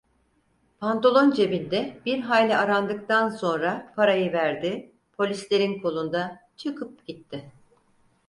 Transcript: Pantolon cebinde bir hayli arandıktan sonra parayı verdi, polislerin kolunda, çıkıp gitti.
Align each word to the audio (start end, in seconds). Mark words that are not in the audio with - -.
Pantolon 0.79 1.31
cebinde 1.31 2.01
bir 2.05 2.19
hayli 2.19 2.55
arandıktan 2.57 3.29
sonra 3.29 3.93
parayı 3.95 4.33
verdi, 4.33 4.91
polislerin 5.17 5.81
kolunda, 5.81 6.39
çıkıp 6.57 7.05
gitti. 7.07 7.51